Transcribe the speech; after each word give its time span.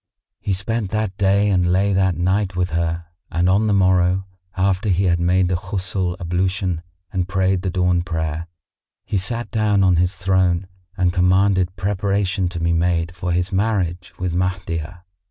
He 0.39 0.53
spent 0.53 0.89
that 0.89 1.15
day 1.17 1.51
and 1.51 1.71
lay 1.71 1.93
that 1.93 2.17
night 2.17 2.55
with 2.55 2.71
her 2.71 3.05
and 3.29 3.47
on 3.47 3.67
the 3.67 3.71
morrow, 3.73 4.25
after 4.57 4.89
he 4.89 5.03
had 5.03 5.19
made 5.19 5.47
the 5.47 5.53
Ghusl 5.53 6.17
ablution 6.19 6.81
and 7.13 7.27
prayed 7.27 7.61
the 7.61 7.69
dawn 7.69 8.01
prayer, 8.01 8.47
he 9.05 9.17
sat 9.19 9.51
down 9.51 9.83
on 9.83 9.97
his 9.97 10.15
throne 10.15 10.65
and 10.97 11.13
commanded 11.13 11.75
preparation 11.75 12.49
to 12.49 12.59
be 12.59 12.73
made 12.73 13.13
for 13.13 13.31
his 13.31 13.51
marriage 13.51 14.11
with 14.17 14.33
Mahdiyah. 14.33 15.03